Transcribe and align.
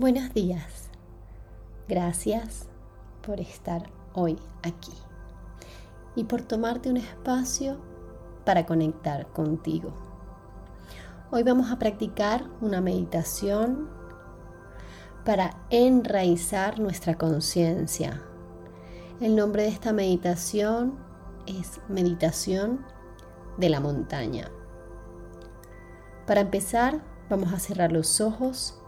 Buenos 0.00 0.32
días. 0.32 0.88
Gracias 1.86 2.70
por 3.20 3.38
estar 3.38 3.82
hoy 4.14 4.38
aquí 4.62 4.94
y 6.16 6.24
por 6.24 6.40
tomarte 6.40 6.88
un 6.88 6.96
espacio 6.96 7.76
para 8.46 8.64
conectar 8.64 9.26
contigo. 9.26 9.92
Hoy 11.30 11.42
vamos 11.42 11.70
a 11.70 11.78
practicar 11.78 12.44
una 12.62 12.80
meditación 12.80 13.90
para 15.26 15.50
enraizar 15.68 16.80
nuestra 16.80 17.18
conciencia. 17.18 18.22
El 19.20 19.36
nombre 19.36 19.64
de 19.64 19.68
esta 19.68 19.92
meditación 19.92 20.98
es 21.44 21.78
Meditación 21.90 22.86
de 23.58 23.68
la 23.68 23.80
Montaña. 23.80 24.50
Para 26.26 26.40
empezar, 26.40 27.02
vamos 27.28 27.52
a 27.52 27.58
cerrar 27.58 27.92
los 27.92 28.22
ojos 28.22 28.79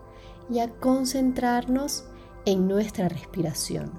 y 0.52 0.60
a 0.60 0.68
concentrarnos 0.68 2.04
en 2.44 2.68
nuestra 2.68 3.08
respiración. 3.08 3.90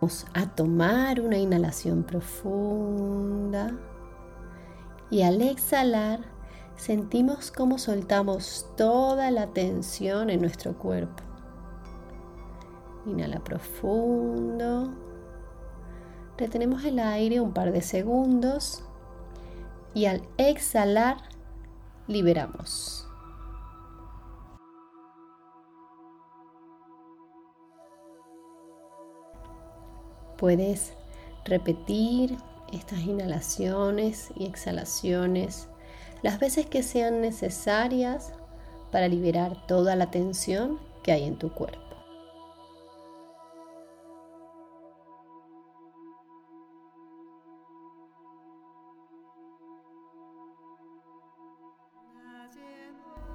Vamos 0.00 0.26
a 0.32 0.46
tomar 0.54 1.20
una 1.20 1.36
inhalación 1.36 2.04
profunda 2.04 3.76
y 5.10 5.22
al 5.22 5.42
exhalar 5.42 6.20
sentimos 6.76 7.50
cómo 7.50 7.78
soltamos 7.78 8.70
toda 8.76 9.30
la 9.30 9.48
tensión 9.48 10.30
en 10.30 10.40
nuestro 10.40 10.78
cuerpo. 10.78 11.22
Inhala 13.06 13.40
profundo. 13.44 14.90
Retenemos 16.38 16.84
el 16.84 16.98
aire 16.98 17.40
un 17.40 17.52
par 17.52 17.72
de 17.72 17.82
segundos 17.82 18.84
y 19.94 20.06
al 20.06 20.22
exhalar 20.36 21.16
liberamos. 22.06 23.08
Puedes 30.36 30.92
repetir 31.44 32.36
estas 32.72 33.00
inhalaciones 33.00 34.30
y 34.34 34.46
exhalaciones 34.46 35.68
las 36.22 36.40
veces 36.40 36.66
que 36.66 36.82
sean 36.82 37.20
necesarias 37.20 38.32
para 38.90 39.08
liberar 39.08 39.66
toda 39.66 39.94
la 39.94 40.10
tensión 40.10 40.80
que 41.02 41.12
hay 41.12 41.24
en 41.24 41.36
tu 41.36 41.52
cuerpo. 41.52 41.83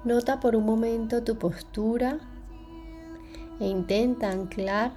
Nota 0.02 0.40
por 0.40 0.56
un 0.56 0.64
momento 0.64 1.22
tu 1.22 1.36
postura 1.36 2.18
e 3.60 3.66
intenta 3.66 4.30
anclar 4.30 4.92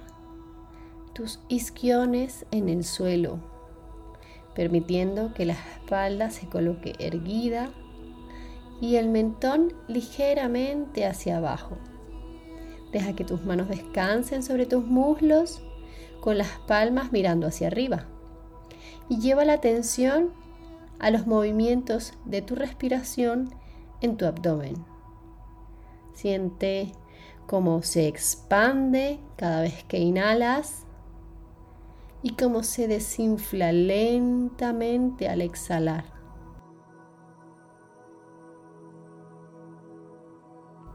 tus 1.12 1.40
isquiones 1.48 2.46
en 2.50 2.70
el 2.70 2.84
suelo, 2.84 3.38
permitiendo 4.54 5.34
que 5.34 5.44
la 5.44 5.52
espalda 5.52 6.30
se 6.30 6.48
coloque 6.48 6.94
erguida 6.98 7.68
y 8.80 8.96
el 8.96 9.10
mentón 9.10 9.74
ligeramente 9.88 11.04
hacia 11.04 11.36
abajo. 11.36 11.76
Deja 12.90 13.14
que 13.14 13.24
tus 13.24 13.44
manos 13.44 13.68
descansen 13.68 14.42
sobre 14.42 14.64
tus 14.64 14.86
muslos 14.86 15.62
con 16.20 16.38
las 16.38 16.48
palmas 16.66 17.12
mirando 17.12 17.46
hacia 17.46 17.66
arriba 17.66 18.06
y 19.10 19.20
lleva 19.20 19.44
la 19.44 19.52
atención 19.52 20.30
a 20.98 21.10
los 21.10 21.26
movimientos 21.26 22.14
de 22.24 22.40
tu 22.40 22.54
respiración 22.54 23.54
en 24.00 24.16
tu 24.16 24.24
abdomen. 24.24 24.93
Siente 26.14 26.92
cómo 27.46 27.82
se 27.82 28.08
expande 28.08 29.20
cada 29.36 29.60
vez 29.60 29.84
que 29.84 29.98
inhalas 29.98 30.86
y 32.22 32.34
cómo 32.36 32.62
se 32.62 32.88
desinfla 32.88 33.72
lentamente 33.72 35.28
al 35.28 35.42
exhalar. 35.42 36.04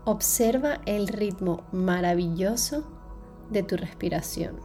Observa 0.06 0.82
el 0.88 1.08
ritmo 1.08 1.66
maravilloso 1.72 2.84
de 3.52 3.62
tu 3.62 3.78
respiración. 3.78 4.58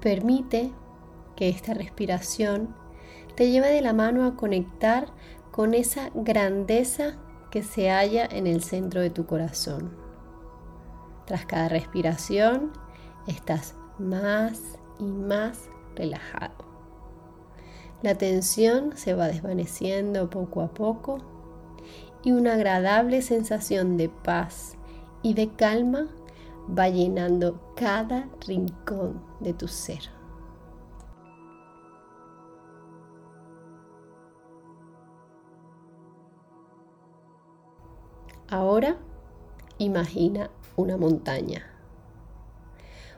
Permite 0.00 0.72
que 1.38 1.48
esta 1.48 1.72
respiración 1.72 2.74
te 3.36 3.48
lleve 3.48 3.70
de 3.70 3.80
la 3.80 3.92
mano 3.92 4.26
a 4.26 4.34
conectar 4.34 5.06
con 5.52 5.72
esa 5.72 6.10
grandeza 6.12 7.14
que 7.52 7.62
se 7.62 7.90
halla 7.90 8.26
en 8.28 8.48
el 8.48 8.60
centro 8.60 9.00
de 9.00 9.10
tu 9.10 9.24
corazón. 9.24 9.96
Tras 11.26 11.46
cada 11.46 11.68
respiración 11.68 12.72
estás 13.28 13.76
más 14.00 14.80
y 14.98 15.04
más 15.04 15.70
relajado. 15.94 16.56
La 18.02 18.16
tensión 18.16 18.96
se 18.96 19.14
va 19.14 19.28
desvaneciendo 19.28 20.30
poco 20.30 20.60
a 20.60 20.74
poco 20.74 21.18
y 22.24 22.32
una 22.32 22.54
agradable 22.54 23.22
sensación 23.22 23.96
de 23.96 24.08
paz 24.08 24.76
y 25.22 25.34
de 25.34 25.50
calma 25.50 26.08
va 26.76 26.88
llenando 26.88 27.60
cada 27.76 28.28
rincón 28.44 29.22
de 29.38 29.52
tu 29.52 29.68
ser. 29.68 30.17
Ahora 38.50 38.96
imagina 39.76 40.48
una 40.74 40.96
montaña, 40.96 41.66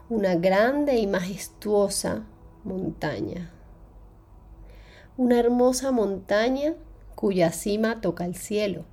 una 0.08 0.34
grande 0.34 0.98
y 0.98 1.06
majestuosa 1.06 2.24
montaña, 2.64 3.52
una 5.16 5.38
hermosa 5.38 5.92
montaña 5.92 6.74
cuya 7.14 7.52
cima 7.52 8.00
toca 8.00 8.24
el 8.24 8.34
cielo 8.34 8.86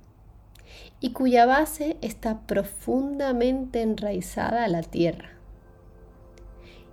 y 1.00 1.12
cuya 1.12 1.44
base 1.44 1.98
está 2.02 2.46
profundamente 2.46 3.82
enraizada 3.82 4.62
a 4.62 4.68
la 4.68 4.82
tierra. 4.82 5.30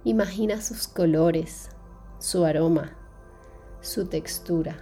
Imagina 0.06 0.60
sus 0.60 0.88
colores, 0.88 1.70
su 2.18 2.46
aroma, 2.46 2.98
su 3.82 4.08
textura. 4.08 4.78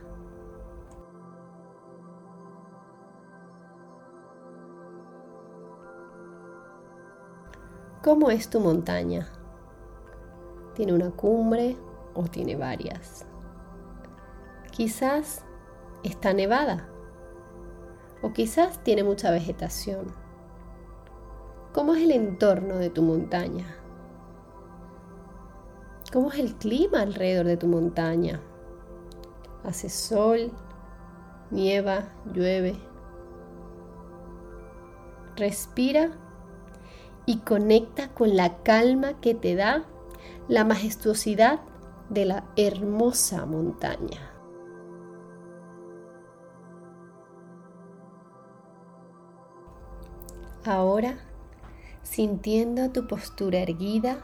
¿Cómo 8.03 8.29
es 8.29 8.49
tu 8.49 8.59
montaña? 8.59 9.29
¿Tiene 10.75 10.91
una 10.91 11.11
cumbre 11.11 11.77
o 12.13 12.23
tiene 12.23 12.57
varias? 12.57 13.25
Quizás 14.71 15.45
está 16.03 16.33
nevada 16.33 16.89
o 18.21 18.33
quizás 18.33 18.83
tiene 18.83 19.05
mucha 19.05 19.31
vegetación. 19.31 20.07
¿Cómo 21.71 21.95
es 21.95 22.03
el 22.03 22.11
entorno 22.11 22.75
de 22.75 22.89
tu 22.89 23.03
montaña? 23.03 23.73
¿Cómo 26.11 26.29
es 26.33 26.39
el 26.39 26.55
clima 26.55 26.99
alrededor 27.03 27.45
de 27.45 27.55
tu 27.55 27.67
montaña? 27.67 28.41
¿Hace 29.63 29.87
sol? 29.87 30.51
¿Nieva? 31.51 32.09
¿Llueve? 32.33 32.75
Respira 35.37 36.11
y 37.25 37.37
conecta 37.39 38.09
con 38.09 38.35
la 38.35 38.61
calma 38.63 39.19
que 39.21 39.33
te 39.33 39.55
da 39.55 39.85
la 40.47 40.65
majestuosidad 40.65 41.61
de 42.09 42.25
la 42.25 42.43
hermosa 42.55 43.45
montaña. 43.45 44.31
Ahora 50.65 51.17
sintiendo 52.03 52.91
tu 52.91 53.07
postura 53.07 53.59
erguida, 53.59 54.23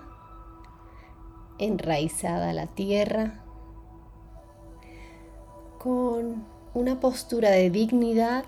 enraizada 1.57 2.51
a 2.51 2.53
la 2.53 2.67
tierra, 2.67 3.43
con 5.79 6.45
una 6.73 6.99
postura 6.99 7.49
de 7.49 7.69
dignidad, 7.69 8.45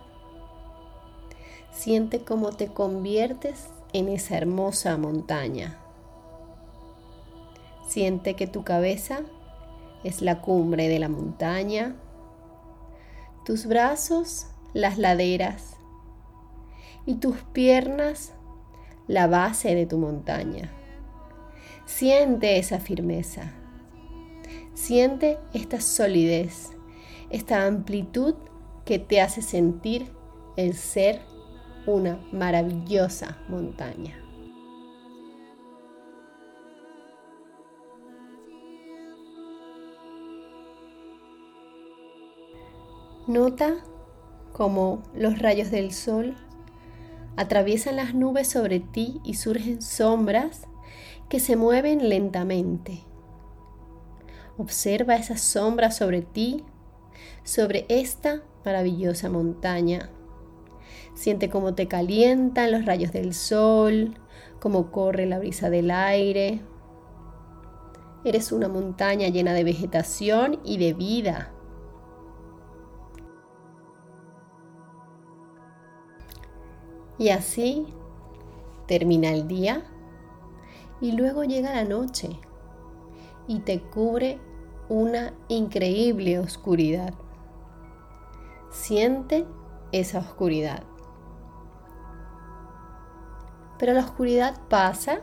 siente 1.71 2.23
cómo 2.23 2.51
te 2.51 2.67
conviertes 2.67 3.69
en 3.93 4.09
esa 4.09 4.37
hermosa 4.37 4.97
montaña. 4.97 5.77
Siente 7.87 8.35
que 8.35 8.47
tu 8.47 8.63
cabeza 8.63 9.21
es 10.03 10.21
la 10.21 10.41
cumbre 10.41 10.87
de 10.87 10.99
la 10.99 11.09
montaña, 11.09 11.95
tus 13.45 13.65
brazos 13.65 14.47
las 14.73 14.97
laderas 14.97 15.77
y 17.05 17.15
tus 17.15 17.37
piernas 17.53 18.33
la 19.07 19.27
base 19.27 19.75
de 19.75 19.85
tu 19.85 19.97
montaña. 19.97 20.71
Siente 21.85 22.57
esa 22.57 22.79
firmeza, 22.79 23.51
siente 24.73 25.37
esta 25.53 25.81
solidez, 25.81 26.71
esta 27.29 27.65
amplitud 27.65 28.35
que 28.85 28.99
te 28.99 29.19
hace 29.21 29.41
sentir 29.41 30.11
el 30.55 30.75
ser 30.75 31.21
una 31.85 32.19
maravillosa 32.31 33.37
montaña. 33.47 34.17
Nota 43.27 43.75
cómo 44.51 45.03
los 45.13 45.39
rayos 45.39 45.71
del 45.71 45.93
sol 45.93 46.35
atraviesan 47.37 47.95
las 47.95 48.13
nubes 48.13 48.47
sobre 48.47 48.79
ti 48.79 49.21
y 49.23 49.35
surgen 49.35 49.81
sombras 49.81 50.67
que 51.29 51.39
se 51.39 51.55
mueven 51.55 52.09
lentamente. 52.09 53.03
Observa 54.57 55.15
esas 55.15 55.39
sombras 55.41 55.95
sobre 55.95 56.21
ti, 56.21 56.65
sobre 57.43 57.85
esta 57.89 58.41
maravillosa 58.65 59.29
montaña. 59.29 60.09
Siente 61.13 61.49
cómo 61.49 61.75
te 61.75 61.87
calientan 61.87 62.71
los 62.71 62.85
rayos 62.85 63.11
del 63.11 63.33
sol, 63.33 64.15
cómo 64.59 64.91
corre 64.91 65.25
la 65.25 65.39
brisa 65.39 65.69
del 65.69 65.91
aire. 65.91 66.61
Eres 68.23 68.51
una 68.51 68.67
montaña 68.67 69.27
llena 69.27 69.53
de 69.53 69.63
vegetación 69.63 70.59
y 70.63 70.77
de 70.77 70.93
vida. 70.93 71.51
Y 77.17 77.29
así 77.29 77.85
termina 78.87 79.29
el 79.29 79.47
día 79.47 79.83
y 81.01 81.11
luego 81.11 81.43
llega 81.43 81.73
la 81.73 81.83
noche 81.83 82.29
y 83.47 83.59
te 83.59 83.81
cubre 83.81 84.39
una 84.89 85.33
increíble 85.47 86.39
oscuridad. 86.39 87.13
Siente 88.69 89.45
esa 89.91 90.19
oscuridad. 90.19 90.83
Pero 93.81 93.91
la 93.91 93.99
oscuridad 93.99 94.55
pasa 94.69 95.19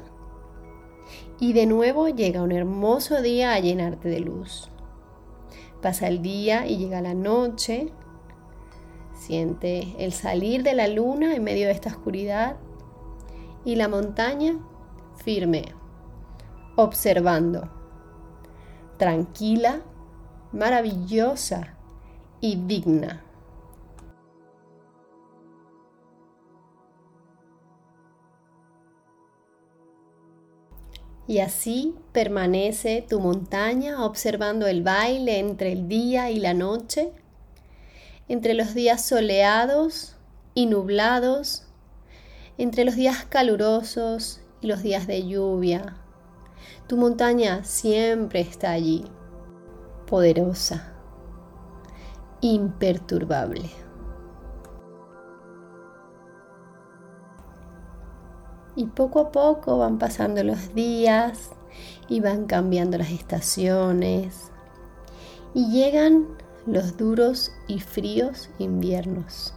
y 1.41 1.55
de 1.55 1.65
nuevo 1.65 2.09
llega 2.09 2.43
un 2.43 2.53
hermoso 2.53 3.23
día 3.23 3.55
a 3.55 3.61
llenarte 3.61 4.11
de 4.11 4.21
luz. 4.21 4.69
Pasa 5.81 6.09
el 6.09 6.21
día 6.21 6.67
y 6.67 6.77
llega 6.77 7.01
la 7.01 7.15
noche 7.15 7.93
Siente 9.19 9.95
el 9.99 10.13
salir 10.13 10.63
de 10.63 10.75
la 10.75 10.89
luna 10.89 11.35
en 11.35 11.43
medio 11.43 11.67
de 11.67 11.73
esta 11.73 11.91
oscuridad 11.91 12.57
y 13.65 13.75
la 13.75 13.89
montaña 13.89 14.59
firme, 15.17 15.75
observando, 16.77 17.69
tranquila, 18.97 19.83
maravillosa 20.53 21.77
y 22.41 22.57
digna. 22.57 23.25
Y 31.29 31.39
así 31.39 31.95
permanece 32.11 33.07
tu 33.09 33.21
montaña 33.21 34.05
observando 34.05 34.67
el 34.67 34.83
baile 34.83 35.39
entre 35.39 35.71
el 35.71 35.87
día 35.87 36.33
y 36.33 36.41
la 36.41 36.55
noche 36.55 37.13
entre 38.29 38.53
los 38.55 38.75
días 38.75 39.05
soleados 39.05 40.15
y 40.55 40.67
nublados, 40.67 41.65
entre 42.59 42.85
los 42.85 42.95
días 42.95 43.25
calurosos 43.25 44.41
y 44.61 44.67
los 44.67 44.83
días 44.83 45.07
de 45.07 45.27
lluvia. 45.27 45.97
Tu 46.87 46.97
montaña 46.97 47.65
siempre 47.65 48.41
está 48.41 48.71
allí, 48.73 49.05
poderosa, 50.07 50.93
imperturbable. 52.41 53.88
Y 58.79 58.87
poco 58.87 59.19
a 59.19 59.33
poco 59.33 59.79
van 59.79 59.99
pasando 59.99 60.45
los 60.45 60.73
días 60.73 61.51
y 62.09 62.21
van 62.21 62.47
cambiando 62.47 62.97
las 62.97 63.11
estaciones 63.11 64.53
y 65.53 65.69
llegan 65.73 66.29
los 66.65 66.97
duros 66.97 67.51
y 67.67 67.81
fríos 67.81 68.51
inviernos. 68.61 69.53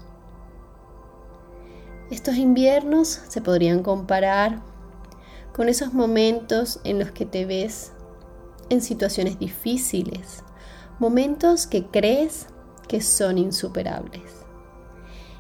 Estos 2.10 2.38
inviernos 2.38 3.10
se 3.10 3.42
podrían 3.42 3.84
comparar 3.84 4.64
con 5.54 5.70
esos 5.70 5.94
momentos 5.94 6.80
en 6.84 6.98
los 6.98 7.12
que 7.12 7.28
te 7.28 7.46
ves 7.46 7.92
en 8.72 8.82
situaciones 8.82 9.38
difíciles, 9.38 10.44
momentos 10.98 11.68
que 11.68 11.86
crees 11.86 12.48
que 12.88 13.02
son 13.02 13.38
insuperables, 13.38 14.32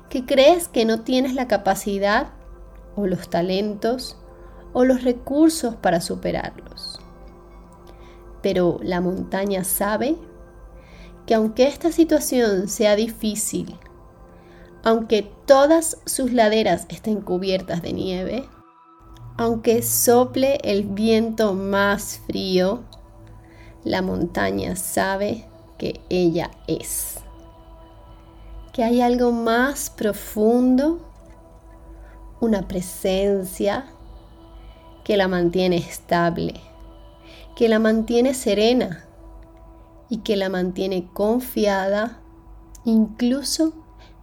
que 0.07 0.23
crees 0.23 0.67
que 0.67 0.85
no 0.85 1.01
tienes 1.01 1.33
la 1.33 1.47
capacidad 1.47 2.33
o 2.95 3.07
los 3.07 3.29
talentos 3.29 4.17
o 4.73 4.85
los 4.85 5.03
recursos 5.03 5.75
para 5.75 6.01
superarlos. 6.01 6.99
Pero 8.41 8.79
la 8.81 9.01
montaña 9.01 9.63
sabe 9.63 10.15
que 11.25 11.35
aunque 11.35 11.67
esta 11.67 11.91
situación 11.91 12.67
sea 12.67 12.95
difícil, 12.95 13.77
aunque 14.83 15.31
todas 15.45 15.97
sus 16.05 16.33
laderas 16.33 16.85
estén 16.89 17.21
cubiertas 17.21 17.81
de 17.81 17.93
nieve, 17.93 18.49
aunque 19.37 19.81
sople 19.81 20.57
el 20.63 20.83
viento 20.83 21.53
más 21.53 22.21
frío, 22.25 22.81
la 23.83 24.01
montaña 24.01 24.75
sabe 24.75 25.45
que 25.77 26.01
ella 26.09 26.51
es. 26.67 27.19
Que 28.73 28.83
hay 28.83 29.01
algo 29.01 29.31
más 29.31 29.89
profundo, 29.89 30.99
una 32.41 32.67
presencia 32.67 33.85
que 35.05 35.15
la 35.15 35.29
mantiene 35.29 35.77
estable, 35.77 36.55
que 37.55 37.69
la 37.69 37.79
mantiene 37.79 38.33
serena, 38.33 39.05
y 40.11 40.17
que 40.17 40.35
la 40.35 40.49
mantiene 40.49 41.07
confiada 41.13 42.19
incluso 42.83 43.73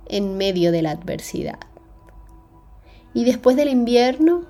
en 0.06 0.36
medio 0.36 0.70
de 0.70 0.82
la 0.82 0.90
adversidad. 0.90 1.58
Y 3.14 3.24
después 3.24 3.56
del 3.56 3.70
invierno 3.70 4.44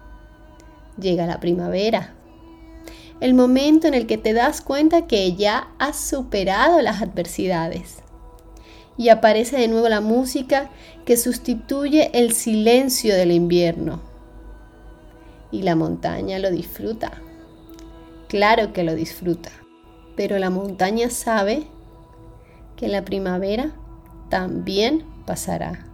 llega 1.01 1.27
la 1.27 1.39
primavera, 1.39 2.13
el 3.21 3.35
momento 3.35 3.87
en 3.87 3.95
el 3.95 4.09
que 4.09 4.19
te 4.19 4.33
das 4.33 4.61
cuenta 4.61 5.07
que 5.07 5.37
ya 5.37 5.69
has 5.79 6.01
superado 6.01 6.83
las 6.83 7.03
adversidades. 7.03 8.03
Y 8.99 9.09
aparece 9.09 9.57
de 9.57 9.69
nuevo 9.69 9.89
la 9.89 10.03
música 10.03 10.69
que 11.07 11.17
sustituye 11.17 12.11
el 12.13 12.35
silencio 12.35 13.15
del 13.15 13.33
invierno. 13.33 14.03
Y 15.51 15.63
la 15.63 15.77
montaña 15.77 16.39
lo 16.39 16.51
disfruta. 16.51 17.13
Claro 18.29 18.75
que 18.75 18.83
lo 18.83 18.95
disfruta 18.95 19.51
pero 20.19 20.41
la 20.41 20.51
montaña 20.51 21.11
sabe 21.11 21.69
que 22.75 22.89
la 22.89 23.05
primavera 23.05 23.71
también 24.31 25.05
pasará, 25.25 25.87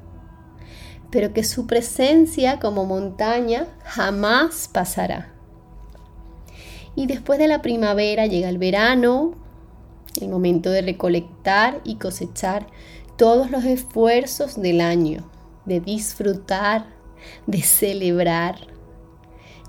pero 1.11 1.35
que 1.35 1.45
su 1.45 1.67
presencia 1.67 2.59
como 2.59 2.87
montaña 2.87 3.67
jamás 3.85 4.71
pasará. 4.73 5.31
Y 6.97 7.05
después 7.05 7.39
de 7.39 7.49
la 7.49 7.61
primavera 7.61 8.25
llega 8.25 8.49
el 8.49 8.57
verano, 8.57 9.35
el 10.21 10.29
momento 10.29 10.71
de 10.71 10.83
recolectar 10.83 11.81
y 11.85 11.97
cosechar 11.97 12.67
todos 13.17 13.51
los 13.51 13.65
esfuerzos 13.65 14.61
del 14.61 14.81
año, 14.81 15.29
de 15.65 15.81
disfrutar, 15.81 16.87
de 17.47 17.63
celebrar. 17.63 18.57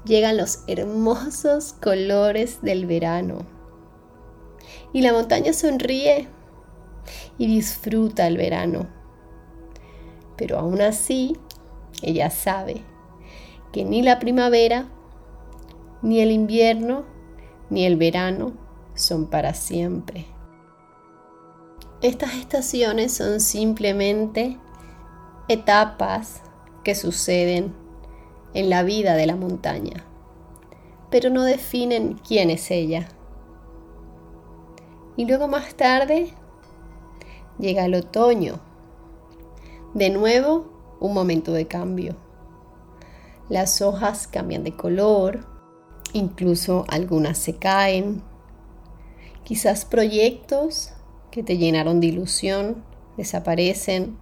Llegan 0.06 0.38
los 0.38 0.64
hermosos 0.68 1.74
colores 1.74 2.62
del 2.62 2.86
verano 2.86 3.40
y 4.94 5.02
la 5.02 5.14
montaña 5.14 5.54
sonríe 5.54 6.28
y 7.38 7.48
disfruta 7.48 8.28
el 8.28 8.38
verano. 8.38 8.88
Pero 10.38 10.60
aún 10.60 10.82
así, 10.82 11.38
ella 12.02 12.30
sabe 12.30 12.82
que 13.72 13.84
ni 13.84 14.02
la 14.02 14.20
primavera, 14.20 14.88
ni 16.02 16.20
el 16.20 16.32
invierno, 16.32 17.04
ni 17.70 17.86
el 17.86 17.96
verano 17.96 18.54
son 18.94 19.28
para 19.28 19.54
siempre. 19.54 20.35
Estas 22.06 22.36
estaciones 22.36 23.14
son 23.14 23.40
simplemente 23.40 24.60
etapas 25.48 26.44
que 26.84 26.94
suceden 26.94 27.74
en 28.54 28.70
la 28.70 28.84
vida 28.84 29.16
de 29.16 29.26
la 29.26 29.36
montaña, 29.36 30.06
pero 31.10 31.32
no 31.32 31.42
definen 31.42 32.14
quién 32.14 32.52
es 32.52 32.70
ella. 32.70 33.08
Y 35.18 35.26
luego 35.26 35.48
más 35.48 35.74
tarde 35.74 36.32
llega 37.58 37.86
el 37.86 37.96
otoño. 37.96 38.60
De 39.96 40.12
nuevo, 40.12 40.98
un 41.00 41.12
momento 41.12 41.54
de 41.54 41.66
cambio. 41.66 42.16
Las 43.50 43.82
hojas 43.82 44.28
cambian 44.28 44.64
de 44.64 44.76
color, 44.76 45.48
incluso 46.14 46.86
algunas 46.88 47.40
se 47.40 47.56
caen. 47.56 48.22
Quizás 49.44 49.86
proyectos 49.86 50.92
que 51.36 51.44
te 51.44 51.58
llenaron 51.58 52.00
de 52.00 52.08
ilusión 52.08 52.86
desaparecen. 53.18 54.18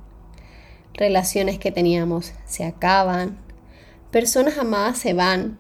Relaciones 0.95 1.59
que 1.59 1.71
teníamos 1.71 2.33
se 2.45 2.65
acaban. 2.65 3.37
Personas 4.09 4.57
amadas 4.57 4.97
se 4.97 5.13
van. 5.13 5.59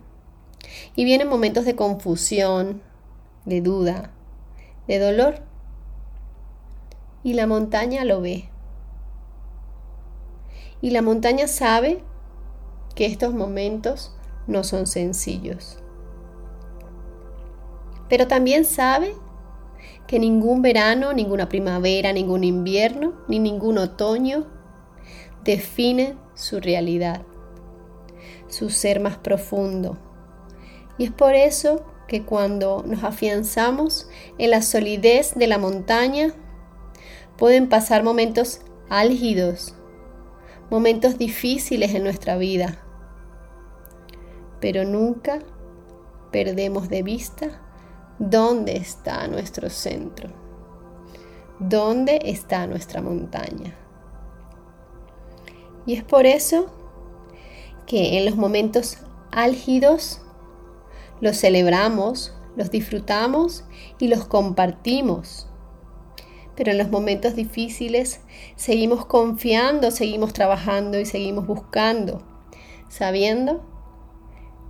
Y 0.95 1.05
vienen 1.05 1.29
momentos 1.29 1.63
de 1.65 1.75
confusión, 1.75 2.81
de 3.45 3.61
duda, 3.61 4.09
de 4.87 4.97
dolor. 4.97 5.43
Y 7.23 7.33
la 7.33 7.45
montaña 7.45 8.03
lo 8.03 8.19
ve. 8.19 8.49
Y 10.81 10.89
la 10.89 11.03
montaña 11.03 11.47
sabe 11.47 12.03
que 12.95 13.05
estos 13.05 13.31
momentos 13.31 14.15
no 14.47 14.63
son 14.63 14.87
sencillos. 14.87 15.77
Pero 18.09 18.27
también 18.27 18.65
sabe 18.65 19.13
que 20.07 20.19
ningún 20.19 20.61
verano, 20.61 21.13
ninguna 21.13 21.49
primavera, 21.49 22.13
ningún 22.13 22.43
invierno, 22.43 23.13
ni 23.27 23.39
ningún 23.39 23.77
otoño 23.77 24.47
define 25.43 26.15
su 26.33 26.59
realidad, 26.59 27.23
su 28.47 28.69
ser 28.69 28.99
más 28.99 29.17
profundo. 29.17 29.97
Y 30.97 31.05
es 31.05 31.11
por 31.11 31.33
eso 31.33 31.85
que 32.07 32.23
cuando 32.23 32.83
nos 32.85 33.03
afianzamos 33.03 34.07
en 34.37 34.51
la 34.51 34.61
solidez 34.61 35.35
de 35.35 35.47
la 35.47 35.57
montaña, 35.57 36.33
pueden 37.37 37.67
pasar 37.69 38.03
momentos 38.03 38.61
álgidos, 38.89 39.75
momentos 40.69 41.17
difíciles 41.17 41.95
en 41.95 42.03
nuestra 42.03 42.37
vida, 42.37 42.79
pero 44.59 44.85
nunca 44.85 45.39
perdemos 46.31 46.89
de 46.89 47.03
vista 47.03 47.62
dónde 48.19 48.77
está 48.77 49.27
nuestro 49.27 49.69
centro, 49.69 50.29
dónde 51.59 52.19
está 52.23 52.67
nuestra 52.67 53.01
montaña. 53.01 53.75
Y 55.85 55.95
es 55.95 56.03
por 56.03 56.25
eso 56.25 56.67
que 57.85 58.17
en 58.17 58.25
los 58.25 58.35
momentos 58.35 58.97
álgidos 59.31 60.21
los 61.19 61.37
celebramos, 61.37 62.33
los 62.55 62.69
disfrutamos 62.71 63.65
y 63.99 64.07
los 64.07 64.25
compartimos. 64.25 65.47
Pero 66.55 66.71
en 66.71 66.77
los 66.77 66.89
momentos 66.89 67.35
difíciles 67.35 68.21
seguimos 68.55 69.05
confiando, 69.05 69.89
seguimos 69.89 70.33
trabajando 70.33 70.99
y 70.99 71.05
seguimos 71.05 71.47
buscando, 71.47 72.21
sabiendo 72.89 73.63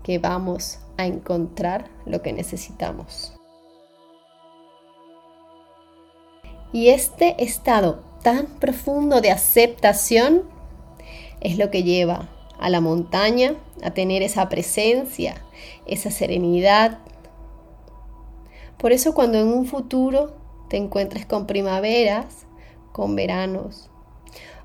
que 0.04 0.18
vamos 0.18 0.80
a 0.98 1.06
encontrar 1.06 1.90
lo 2.06 2.22
que 2.22 2.34
necesitamos. 2.34 3.34
Y 6.72 6.90
este 6.90 7.44
estado 7.44 8.04
tan 8.24 8.48
profundo 8.48 9.22
de 9.22 9.32
aceptación 9.32 10.44
es 11.40 11.58
lo 11.58 11.70
que 11.70 11.84
lleva 11.84 12.30
a 12.60 12.70
la 12.70 12.82
montaña 12.82 13.56
a 13.84 13.92
tener 13.92 14.24
esa 14.24 14.50
presencia, 14.50 15.36
esa 15.86 16.10
serenidad. 16.10 17.00
Por 18.78 18.92
eso 18.92 19.14
cuando 19.14 19.38
en 19.38 19.50
un 19.50 19.66
futuro 19.66 20.36
te 20.70 20.78
encuentres 20.78 21.26
con 21.26 21.46
primaveras, 21.46 22.48
con 22.92 23.16
veranos, 23.16 23.90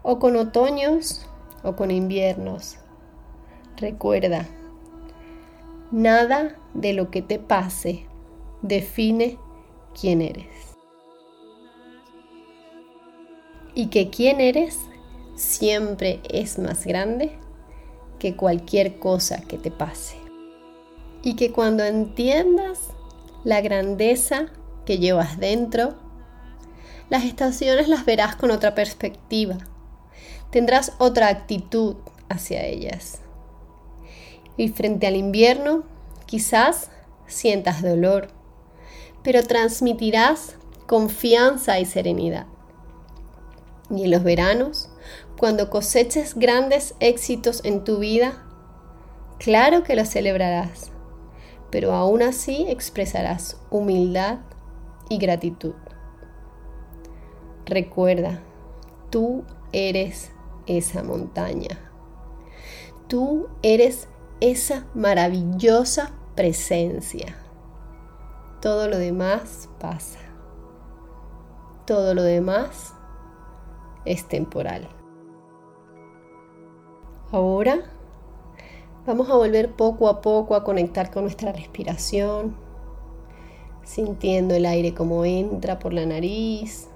o 0.02 0.18
con 0.18 0.36
otoños 0.36 1.26
o 1.62 1.76
con 1.76 1.90
inviernos, 1.90 2.78
recuerda, 3.76 4.46
nada 5.90 6.56
de 6.74 6.92
lo 6.92 7.10
que 7.10 7.22
te 7.22 7.38
pase 7.38 8.06
define 8.62 9.38
quién 9.98 10.22
eres. 10.22 10.46
Y 13.74 13.86
que 13.86 14.10
quién 14.10 14.40
eres 14.40 14.78
siempre 15.36 16.20
es 16.28 16.58
más 16.58 16.84
grande 16.84 17.38
que 18.18 18.34
cualquier 18.34 18.98
cosa 18.98 19.40
que 19.40 19.56
te 19.58 19.70
pase. 19.70 20.16
Y 21.22 21.34
que 21.34 21.52
cuando 21.52 21.84
entiendas 21.84 22.88
la 23.44 23.60
grandeza 23.60 24.46
que 24.84 24.98
llevas 24.98 25.38
dentro, 25.38 25.94
las 27.08 27.24
estaciones 27.24 27.88
las 27.88 28.04
verás 28.04 28.36
con 28.36 28.50
otra 28.50 28.74
perspectiva. 28.74 29.58
Tendrás 30.50 30.92
otra 30.98 31.28
actitud 31.28 31.96
hacia 32.28 32.64
ellas. 32.64 33.20
Y 34.58 34.68
frente 34.68 35.06
al 35.06 35.16
invierno, 35.16 35.84
quizás 36.26 36.90
sientas 37.26 37.80
dolor, 37.80 38.28
pero 39.22 39.42
transmitirás 39.42 40.56
confianza 40.86 41.78
y 41.80 41.86
serenidad. 41.86 42.46
Y 43.90 44.04
en 44.04 44.10
los 44.10 44.22
veranos, 44.22 44.90
cuando 45.38 45.70
coseches 45.70 46.34
grandes 46.34 46.94
éxitos 47.00 47.60
en 47.64 47.84
tu 47.84 47.98
vida, 47.98 48.44
claro 49.38 49.82
que 49.84 49.96
los 49.96 50.08
celebrarás, 50.08 50.90
pero 51.70 51.92
aún 51.92 52.22
así 52.22 52.66
expresarás 52.68 53.56
humildad 53.70 54.40
y 55.08 55.18
gratitud. 55.18 55.74
Recuerda, 57.64 58.40
tú 59.10 59.44
eres 59.72 60.30
esa 60.66 61.02
montaña. 61.02 61.78
Tú 63.08 63.48
eres 63.62 64.08
esa 64.40 64.86
maravillosa 64.94 66.12
presencia. 66.36 67.36
Todo 68.60 68.88
lo 68.88 68.98
demás 68.98 69.68
pasa. 69.80 70.18
Todo 71.86 72.14
lo 72.14 72.22
demás 72.22 72.94
es 74.04 74.26
temporal. 74.28 74.88
Ahora 77.30 77.80
vamos 79.06 79.28
a 79.30 79.36
volver 79.36 79.72
poco 79.72 80.08
a 80.08 80.20
poco 80.20 80.54
a 80.54 80.64
conectar 80.64 81.10
con 81.10 81.24
nuestra 81.24 81.52
respiración, 81.52 82.56
sintiendo 83.84 84.54
el 84.54 84.66
aire 84.66 84.94
como 84.94 85.24
entra 85.24 85.78
por 85.78 85.92
la 85.92 86.06
nariz 86.06 86.88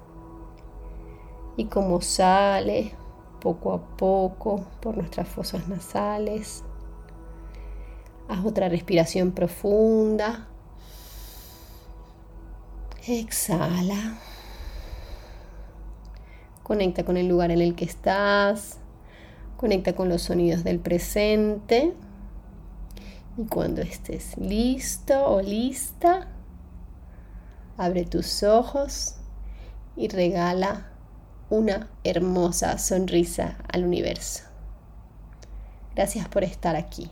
y 1.57 1.65
como 1.65 2.01
sale 2.01 2.93
poco 3.39 3.73
a 3.73 3.97
poco 3.97 4.65
por 4.81 4.97
nuestras 4.97 5.27
fosas 5.27 5.67
nasales. 5.67 6.63
Haz 8.27 8.45
otra 8.45 8.69
respiración 8.69 9.31
profunda. 9.31 10.47
Exhala. 13.05 14.17
Conecta 16.63 17.03
con 17.03 17.17
el 17.17 17.27
lugar 17.27 17.51
en 17.51 17.61
el 17.61 17.75
que 17.75 17.85
estás. 17.85 18.77
Conecta 19.57 19.93
con 19.93 20.07
los 20.07 20.21
sonidos 20.21 20.63
del 20.63 20.79
presente. 20.79 21.93
Y 23.37 23.43
cuando 23.45 23.81
estés 23.81 24.37
listo 24.37 25.25
o 25.25 25.41
lista, 25.41 26.27
abre 27.77 28.05
tus 28.05 28.43
ojos 28.43 29.15
y 29.97 30.07
regala 30.07 30.91
una 31.49 31.89
hermosa 32.03 32.77
sonrisa 32.77 33.57
al 33.71 33.83
universo. 33.83 34.43
Gracias 35.95 36.27
por 36.29 36.43
estar 36.43 36.75
aquí. 36.75 37.09